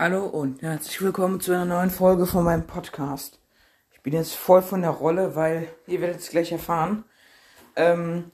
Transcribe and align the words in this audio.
Hallo 0.00 0.26
und 0.26 0.62
herzlich 0.62 1.02
willkommen 1.02 1.40
zu 1.40 1.50
einer 1.50 1.64
neuen 1.64 1.90
Folge 1.90 2.24
von 2.26 2.44
meinem 2.44 2.68
Podcast. 2.68 3.40
Ich 3.90 4.00
bin 4.00 4.12
jetzt 4.12 4.32
voll 4.32 4.62
von 4.62 4.82
der 4.82 4.92
Rolle, 4.92 5.34
weil 5.34 5.66
ihr 5.88 6.00
werdet 6.00 6.20
es 6.20 6.30
gleich 6.30 6.52
erfahren. 6.52 7.02
Ähm, 7.74 8.30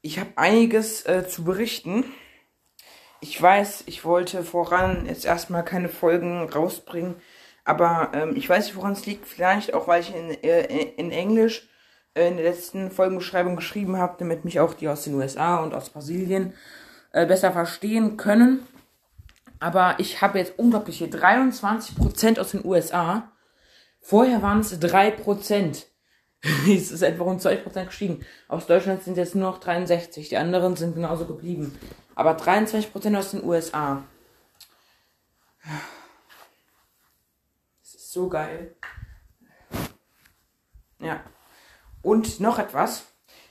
ich 0.00 0.20
habe 0.20 0.30
einiges 0.36 1.04
äh, 1.06 1.26
zu 1.26 1.42
berichten. 1.42 2.04
Ich 3.20 3.42
weiß, 3.42 3.82
ich 3.86 4.04
wollte 4.04 4.44
voran 4.44 5.06
jetzt 5.06 5.24
erstmal 5.24 5.64
keine 5.64 5.88
Folgen 5.88 6.48
rausbringen, 6.48 7.16
aber 7.64 8.12
ähm, 8.14 8.36
ich 8.36 8.48
weiß 8.48 8.66
nicht, 8.66 8.76
woran 8.76 8.92
es 8.92 9.04
liegt. 9.04 9.26
Vielleicht 9.26 9.74
auch, 9.74 9.88
weil 9.88 10.02
ich 10.02 10.14
in, 10.14 10.30
äh, 10.44 10.66
in 10.66 11.10
Englisch 11.10 11.68
äh, 12.14 12.28
in 12.28 12.36
der 12.36 12.46
letzten 12.46 12.92
Folgenbeschreibung 12.92 13.56
geschrieben 13.56 13.96
habe, 13.96 14.14
damit 14.20 14.44
mich 14.44 14.60
auch 14.60 14.72
die 14.72 14.86
aus 14.86 15.02
den 15.02 15.14
USA 15.14 15.64
und 15.64 15.74
aus 15.74 15.90
Brasilien 15.90 16.52
äh, 17.10 17.26
besser 17.26 17.50
verstehen 17.50 18.16
können. 18.16 18.68
Aber 19.60 19.96
ich 19.98 20.22
habe 20.22 20.38
jetzt 20.38 20.58
unglaubliche 20.58 21.06
23% 21.06 22.38
aus 22.38 22.52
den 22.52 22.64
USA. 22.64 23.32
Vorher 24.00 24.42
waren 24.42 24.60
es 24.60 24.80
3%. 24.80 25.84
es 26.42 26.92
ist 26.92 27.02
etwa 27.02 27.24
um 27.24 27.38
20% 27.38 27.86
gestiegen. 27.86 28.24
Aus 28.46 28.66
Deutschland 28.66 29.02
sind 29.02 29.16
jetzt 29.16 29.34
nur 29.34 29.50
noch 29.50 29.58
63. 29.58 30.28
Die 30.28 30.36
anderen 30.36 30.76
sind 30.76 30.94
genauso 30.94 31.26
geblieben. 31.26 31.76
Aber 32.14 32.36
23% 32.36 33.16
aus 33.18 33.32
den 33.32 33.44
USA. 33.44 34.04
Das 37.80 37.94
ist 37.94 38.12
so 38.12 38.28
geil. 38.28 38.76
Ja. 41.00 41.20
Und 42.02 42.40
noch 42.40 42.58
etwas. 42.58 43.04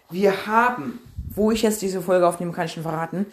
Wir 0.09 0.47
haben, 0.47 0.99
wo 1.27 1.51
ich 1.51 1.61
jetzt 1.61 1.81
diese 1.81 2.01
Folge 2.01 2.27
aufnehme, 2.27 2.53
kann 2.53 2.65
ich 2.65 2.73
schon 2.73 2.83
verraten, 2.83 3.25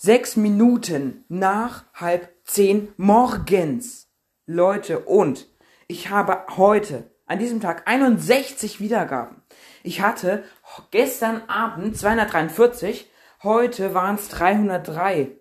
sechs 0.00 0.36
Minuten 0.36 1.24
nach 1.28 1.84
halb 1.92 2.34
zehn 2.44 2.92
morgens. 2.96 4.08
Leute, 4.46 5.00
und 5.00 5.46
ich 5.88 6.08
habe 6.08 6.46
heute, 6.56 7.10
an 7.26 7.38
diesem 7.38 7.60
Tag, 7.60 7.86
61 7.86 8.80
Wiedergaben. 8.80 9.42
Ich 9.82 10.00
hatte 10.00 10.42
gestern 10.90 11.42
Abend 11.48 11.98
243, 11.98 13.10
heute 13.42 13.92
waren 13.92 14.14
es 14.14 14.28
303. 14.30 15.32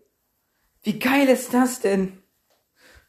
Wie 0.83 0.99
geil 0.99 1.29
ist 1.29 1.53
das 1.53 1.79
denn? 1.79 2.21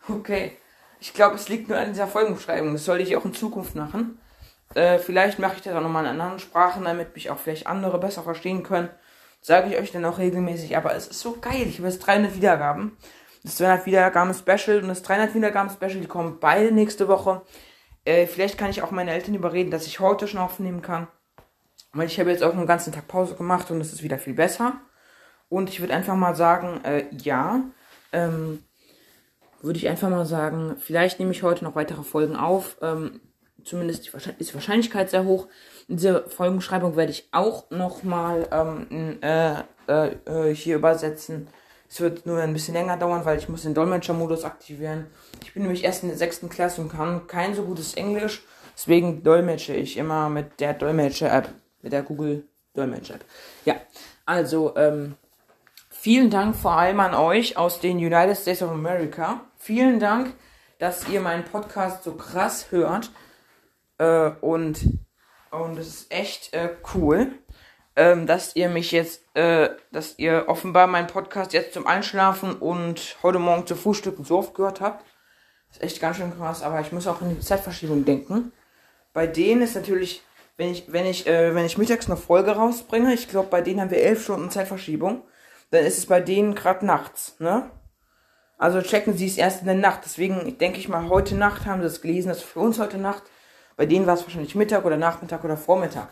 Okay. 0.08 0.56
Ich 1.00 1.14
glaube, 1.14 1.34
es 1.34 1.48
liegt 1.48 1.68
nur 1.68 1.78
an 1.78 1.88
dieser 1.88 2.06
Folgenbeschreibung. 2.06 2.74
Das 2.74 2.84
sollte 2.84 3.02
ich 3.02 3.16
auch 3.16 3.24
in 3.24 3.34
Zukunft 3.34 3.74
machen. 3.74 4.20
Äh, 4.74 4.98
vielleicht 4.98 5.38
mache 5.38 5.56
ich 5.56 5.62
das 5.62 5.74
auch 5.74 5.80
nochmal 5.80 6.04
in 6.04 6.10
anderen 6.10 6.38
Sprachen, 6.38 6.84
damit 6.84 7.14
mich 7.14 7.30
auch 7.30 7.38
vielleicht 7.38 7.66
andere 7.66 7.98
besser 7.98 8.22
verstehen 8.22 8.62
können. 8.62 8.90
Sage 9.40 9.70
ich 9.70 9.78
euch 9.78 9.92
dann 9.92 10.04
auch 10.04 10.18
regelmäßig. 10.18 10.76
Aber 10.76 10.94
es 10.94 11.08
ist 11.08 11.20
so 11.20 11.36
geil. 11.40 11.66
Ich 11.66 11.78
habe 11.78 11.88
jetzt 11.88 12.00
300 12.00 12.34
Wiedergaben. 12.34 12.96
Das 13.42 13.56
200 13.56 13.86
Wiedergaben 13.86 14.34
Special 14.34 14.82
und 14.82 14.88
das 14.88 15.02
300 15.02 15.34
Wiedergaben 15.34 15.70
Special, 15.70 16.00
die 16.00 16.06
kommen 16.06 16.38
beide 16.40 16.72
nächste 16.72 17.08
Woche. 17.08 17.42
Äh, 18.04 18.26
vielleicht 18.26 18.58
kann 18.58 18.70
ich 18.70 18.82
auch 18.82 18.90
meine 18.90 19.12
Eltern 19.12 19.34
überreden, 19.34 19.70
dass 19.70 19.86
ich 19.86 20.00
heute 20.00 20.28
schon 20.28 20.40
aufnehmen 20.40 20.82
kann. 20.82 21.08
Weil 21.92 22.06
ich 22.06 22.20
habe 22.20 22.30
jetzt 22.30 22.42
auch 22.42 22.52
einen 22.52 22.66
ganzen 22.66 22.92
Tag 22.92 23.08
Pause 23.08 23.34
gemacht 23.34 23.70
und 23.70 23.80
es 23.80 23.92
ist 23.92 24.02
wieder 24.02 24.18
viel 24.18 24.34
besser. 24.34 24.80
Und 25.48 25.68
ich 25.68 25.80
würde 25.80 25.94
einfach 25.94 26.16
mal 26.16 26.34
sagen, 26.34 26.84
äh, 26.84 27.06
ja, 27.12 27.62
ähm, 28.12 28.62
würde 29.62 29.78
ich 29.78 29.88
einfach 29.88 30.08
mal 30.08 30.26
sagen, 30.26 30.76
vielleicht 30.78 31.18
nehme 31.18 31.32
ich 31.32 31.42
heute 31.42 31.64
noch 31.64 31.74
weitere 31.74 32.02
Folgen 32.02 32.36
auf. 32.36 32.76
Ähm, 32.82 33.20
zumindest 33.64 34.08
ist 34.38 34.50
die 34.50 34.54
Wahrscheinlichkeit 34.54 35.10
sehr 35.10 35.24
hoch. 35.24 35.48
In 35.88 35.96
dieser 35.96 36.28
Folgenschreibung 36.28 36.96
werde 36.96 37.12
ich 37.12 37.28
auch 37.32 37.70
nochmal 37.70 38.48
ähm, 38.52 39.18
äh, 39.22 39.60
äh, 39.88 40.14
äh, 40.26 40.54
hier 40.54 40.76
übersetzen. 40.76 41.48
Es 41.88 42.00
wird 42.00 42.24
nur 42.24 42.38
ein 42.38 42.52
bisschen 42.52 42.74
länger 42.74 42.96
dauern, 42.96 43.24
weil 43.24 43.38
ich 43.38 43.48
muss 43.48 43.62
den 43.62 43.74
Dolmetschermodus 43.74 44.44
aktivieren. 44.44 45.06
Ich 45.42 45.54
bin 45.54 45.64
nämlich 45.64 45.82
erst 45.82 46.04
in 46.04 46.08
der 46.08 46.18
sechsten 46.18 46.48
Klasse 46.48 46.80
und 46.80 46.92
kann 46.92 47.26
kein 47.26 47.54
so 47.54 47.64
gutes 47.64 47.94
Englisch. 47.94 48.44
Deswegen 48.76 49.24
dolmetsche 49.24 49.74
ich 49.74 49.96
immer 49.96 50.28
mit 50.28 50.60
der 50.60 50.74
Dolmetscher-App, 50.74 51.48
mit 51.82 51.92
der 51.92 52.02
Google 52.02 52.44
Dolmetscher-App. 52.74 53.24
Ja, 53.64 53.74
also 54.24 54.76
ähm, 54.76 55.16
vielen 55.90 56.30
Dank 56.30 56.54
vor 56.54 56.72
allem 56.72 57.00
an 57.00 57.14
euch 57.14 57.56
aus 57.56 57.80
den 57.80 57.96
United 57.98 58.36
States 58.36 58.62
of 58.62 58.70
America. 58.70 59.40
Vielen 59.58 59.98
Dank, 59.98 60.34
dass 60.78 61.08
ihr 61.08 61.20
meinen 61.20 61.44
Podcast 61.44 62.04
so 62.04 62.12
krass 62.12 62.70
hört. 62.70 63.10
Äh, 64.00 64.32
und 64.40 64.78
und 65.50 65.78
es 65.78 65.88
ist 65.88 66.12
echt 66.12 66.54
äh, 66.54 66.70
cool, 66.94 67.32
ähm, 67.96 68.26
dass 68.26 68.54
ihr 68.54 68.68
mich 68.68 68.92
jetzt, 68.92 69.24
äh, 69.34 69.70
dass 69.92 70.18
ihr 70.18 70.44
offenbar 70.46 70.86
meinen 70.86 71.08
Podcast 71.08 71.52
jetzt 71.52 71.74
zum 71.74 71.86
Einschlafen 71.86 72.54
und 72.54 73.16
heute 73.22 73.40
Morgen 73.40 73.66
zu 73.66 73.74
Frühstücken 73.74 74.24
so 74.24 74.38
oft 74.38 74.54
gehört 74.54 74.80
habt. 74.80 75.04
Ist 75.70 75.82
echt 75.82 76.00
ganz 76.00 76.16
schön 76.16 76.36
krass, 76.36 76.62
aber 76.62 76.80
ich 76.80 76.92
muss 76.92 77.06
auch 77.06 77.20
in 77.20 77.30
die 77.30 77.40
Zeitverschiebung 77.40 78.04
denken. 78.04 78.52
Bei 79.12 79.26
denen 79.26 79.62
ist 79.62 79.74
natürlich, 79.74 80.22
wenn 80.56 80.70
ich, 80.70 80.92
wenn 80.92 81.06
ich, 81.06 81.26
äh, 81.26 81.54
wenn 81.54 81.66
ich 81.66 81.78
mittags 81.78 82.06
eine 82.06 82.16
Folge 82.16 82.52
rausbringe, 82.52 83.12
ich 83.12 83.28
glaube, 83.28 83.48
bei 83.48 83.60
denen 83.60 83.80
haben 83.80 83.90
wir 83.90 84.02
elf 84.02 84.22
Stunden 84.22 84.50
Zeitverschiebung, 84.50 85.24
dann 85.72 85.84
ist 85.84 85.98
es 85.98 86.06
bei 86.06 86.20
denen 86.20 86.54
gerade 86.54 86.86
nachts, 86.86 87.36
ne? 87.38 87.70
Also 88.56 88.82
checken 88.82 89.16
sie 89.16 89.26
es 89.26 89.38
erst 89.38 89.60
in 89.60 89.66
der 89.66 89.74
Nacht. 89.74 90.02
Deswegen 90.04 90.58
denke 90.58 90.78
ich 90.78 90.88
mal, 90.88 91.08
heute 91.08 91.34
Nacht 91.34 91.66
haben 91.66 91.80
sie 91.80 91.86
es 91.86 92.02
gelesen, 92.02 92.28
das 92.28 92.38
ist 92.38 92.44
für 92.44 92.60
uns 92.60 92.78
heute 92.78 92.98
Nacht. 92.98 93.22
Bei 93.80 93.86
denen 93.86 94.06
war 94.06 94.12
es 94.12 94.24
wahrscheinlich 94.24 94.54
Mittag 94.54 94.84
oder 94.84 94.98
Nachmittag 94.98 95.42
oder 95.42 95.56
Vormittag. 95.56 96.10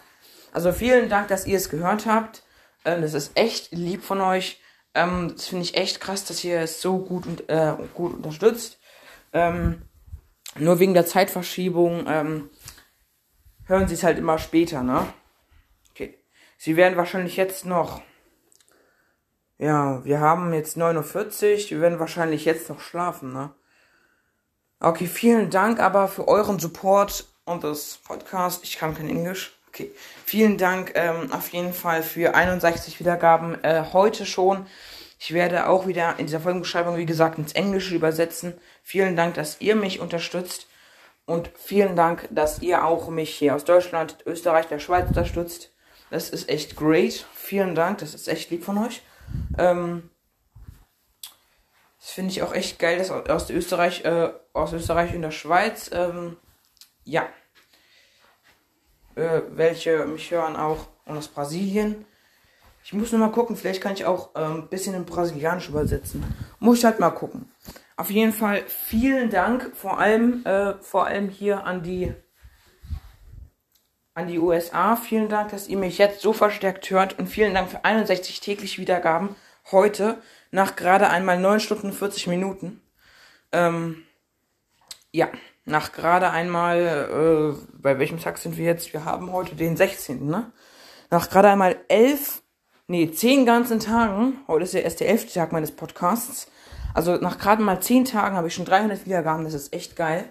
Also 0.55 0.73
vielen 0.73 1.11
Dank, 1.11 1.29
dass 1.29 1.47
ihr 1.47 1.59
es 1.59 1.69
gehört 1.69 2.06
habt. 2.06 2.43
Ähm, 2.87 3.03
das 3.03 3.12
ist 3.12 3.33
echt 3.34 3.73
lieb 3.73 4.03
von 4.03 4.23
euch. 4.23 4.62
Ähm, 4.95 5.34
das 5.37 5.49
finde 5.49 5.65
ich 5.65 5.77
echt 5.77 6.01
krass, 6.01 6.25
dass 6.25 6.43
ihr 6.43 6.62
es 6.62 6.81
so 6.81 6.97
gut, 6.97 7.27
und, 7.27 7.47
äh, 7.51 7.75
gut 7.93 8.15
unterstützt. 8.15 8.78
Ähm, 9.34 9.83
nur 10.57 10.78
wegen 10.78 10.95
der 10.95 11.05
Zeitverschiebung 11.05 12.07
ähm, 12.09 12.49
hören 13.67 13.87
sie 13.87 13.97
es 13.97 14.03
halt 14.03 14.17
immer 14.17 14.39
später, 14.39 14.83
ne? 14.83 15.07
Okay. 15.91 16.19
Sie 16.57 16.75
werden 16.75 16.97
wahrscheinlich 16.97 17.37
jetzt 17.37 17.67
noch. 17.67 18.01
Ja, 19.59 20.03
wir 20.07 20.21
haben 20.21 20.55
jetzt 20.55 20.78
9.40 20.78 21.65
Uhr. 21.65 21.71
Wir 21.73 21.81
werden 21.83 22.01
wahrscheinlich 22.01 22.47
jetzt 22.47 22.71
noch 22.71 22.81
schlafen, 22.81 23.34
ne? 23.34 23.53
Okay, 24.81 25.07
vielen 25.07 25.51
Dank 25.51 25.81
aber 25.81 26.09
für 26.09 26.28
euren 26.28 26.59
Support 26.59 27.27
und 27.48 27.64
das 27.64 27.98
Podcast. 28.04 28.62
Ich 28.62 28.78
kann 28.78 28.94
kein 28.94 29.09
Englisch. 29.09 29.53
Okay. 29.69 29.91
Vielen 30.25 30.59
Dank 30.59 30.92
ähm, 30.94 31.32
auf 31.32 31.48
jeden 31.48 31.72
Fall 31.72 32.03
für 32.03 32.34
61 32.34 33.00
Wiedergaben 33.00 33.62
äh, 33.64 33.84
heute 33.92 34.26
schon. 34.26 34.66
Ich 35.19 35.34
werde 35.34 35.69
auch 35.69 35.86
wieder 35.86 36.19
in 36.19 36.26
dieser 36.26 36.41
Folgenbeschreibung, 36.41 36.97
wie 36.97 37.06
gesagt, 37.06 37.38
ins 37.38 37.53
Englische 37.53 37.94
übersetzen. 37.94 38.54
Vielen 38.82 39.16
Dank, 39.16 39.34
dass 39.34 39.60
ihr 39.60 39.75
mich 39.75 40.00
unterstützt. 40.00 40.66
Und 41.26 41.50
vielen 41.56 41.97
Dank, 41.97 42.28
dass 42.31 42.60
ihr 42.60 42.84
auch 42.84 43.09
mich 43.09 43.34
hier 43.34 43.54
aus 43.54 43.65
Deutschland, 43.65 44.16
Österreich, 44.25 44.66
der 44.66 44.78
Schweiz 44.78 45.09
unterstützt. 45.09 45.72
Das 46.10 46.30
ist 46.30 46.48
echt 46.48 46.76
great. 46.76 47.26
Vielen 47.34 47.75
Dank, 47.75 47.98
das 47.98 48.15
ist 48.15 48.28
echt 48.28 48.50
lieb 48.50 48.65
von 48.65 48.78
euch. 48.78 49.03
Ähm, 49.59 50.09
das 52.00 52.10
finde 52.10 52.30
ich 52.30 52.42
auch 52.42 52.54
echt 52.54 52.78
geil, 52.78 52.97
dass 52.97 53.10
aus 53.10 53.50
Österreich, 53.50 54.04
äh, 54.04 54.30
aus 54.54 54.72
Österreich 54.72 55.15
und 55.15 55.22
der 55.22 55.30
Schweiz 55.30 55.91
ähm, 55.92 56.36
ja, 57.09 57.27
äh, 59.15 59.41
welche 59.51 60.05
mich 60.05 60.31
hören 60.31 60.57
auch 60.57 60.89
aus 61.07 61.29
Brasilien. 61.29 62.05
Ich 62.85 62.93
muss 62.93 63.13
nur 63.13 63.21
mal 63.21 63.33
gucken, 63.33 63.57
vielleicht 63.57 63.83
kann 63.83 63.95
ich 63.95 64.05
auch 64.05 64.35
äh, 64.35 64.41
ein 64.41 64.69
bisschen 64.69 64.95
in 64.95 65.05
Brasilianisch 65.05 65.69
übersetzen. 65.69 66.23
Muss 66.59 66.79
ich 66.79 66.85
halt 66.85 67.01
mal 67.01 67.11
gucken. 67.11 67.51
Auf 67.97 68.11
jeden 68.11 68.33
Fall 68.33 68.63
vielen 68.67 69.31
Dank, 69.31 69.73
vor 69.75 69.99
allem, 69.99 70.45
äh, 70.45 70.75
vor 70.81 71.07
allem 71.07 71.29
hier 71.31 71.65
an 71.65 71.83
die, 71.83 72.15
an 74.15 74.29
die 74.29 74.39
USA. 74.39 74.95
Vielen 74.95 75.29
Dank, 75.29 75.51
dass 75.51 75.67
ihr 75.67 75.79
mich 75.79 75.99
jetzt 75.99 76.21
so 76.21 76.33
verstärkt 76.33 76.89
hört 76.91 77.19
und 77.19 77.27
vielen 77.27 77.55
Dank 77.55 77.71
für 77.71 77.85
61 77.85 78.41
täglich 78.41 78.79
Wiedergaben 78.79 79.35
heute 79.73 80.23
nach 80.51 80.77
gerade 80.77 81.09
einmal 81.09 81.39
9 81.41 81.61
Stunden 81.61 81.93
40 81.93 82.29
Minuten. 82.29 82.81
Ähm, 83.53 84.05
ja 85.11 85.28
nach 85.68 85.92
gerade 85.92 86.30
einmal, 86.30 87.56
äh, 87.56 87.78
bei 87.80 87.98
welchem 87.98 88.20
Tag 88.20 88.38
sind 88.38 88.56
wir 88.56 88.65
jetzt? 88.65 88.92
Wir 88.92 89.04
haben 89.04 89.32
heute 89.32 89.54
den 89.54 89.76
16., 89.76 90.26
ne? 90.26 90.53
Nach 91.10 91.30
gerade 91.30 91.48
einmal 91.48 91.76
elf, 91.88 92.42
nee, 92.86 93.10
zehn 93.10 93.47
ganzen 93.47 93.80
Tagen, 93.80 94.41
heute 94.47 94.65
ist 94.65 94.74
ja 94.74 94.80
erst 94.80 95.00
der 95.00 95.09
elfte 95.09 95.32
Tag 95.32 95.53
meines 95.53 95.70
Podcasts, 95.70 96.50
also 96.94 97.16
nach 97.16 97.38
gerade 97.38 97.62
mal 97.62 97.80
zehn 97.80 98.04
Tagen 98.04 98.36
habe 98.36 98.48
ich 98.48 98.54
schon 98.54 98.65
300 98.65 99.06
Wiedergaben, 99.06 99.44
das 99.44 99.54
ist 99.54 99.72
echt 99.72 99.97
geil. 99.97 100.28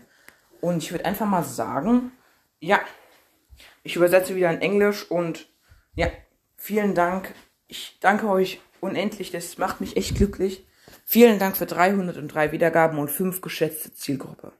Und 0.59 0.83
ich 0.83 0.91
würde 0.91 1.05
einfach 1.05 1.25
mal 1.25 1.43
sagen, 1.43 2.11
ja, 2.59 2.79
ich 3.83 3.95
übersetze 3.95 4.35
wieder 4.35 4.51
in 4.51 4.61
Englisch 4.61 5.09
und 5.09 5.47
ja, 5.95 6.07
vielen 6.55 6.93
Dank. 6.93 7.33
Ich 7.67 7.97
danke 8.01 8.27
euch 8.27 8.59
unendlich, 8.81 9.31
das 9.31 9.57
macht 9.57 9.81
mich 9.81 9.97
echt 9.97 10.15
glücklich. 10.15 10.67
Vielen 11.05 11.39
Dank 11.39 11.55
für 11.57 11.65
303 11.65 12.51
Wiedergaben 12.51 12.99
und 12.99 13.09
5 13.09 13.41
geschätzte 13.41 13.93
Zielgruppe. 13.93 14.51